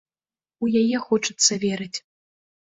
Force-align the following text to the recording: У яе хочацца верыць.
У 0.63 0.69
яе 0.81 0.97
хочацца 1.07 1.59
верыць. 1.65 1.93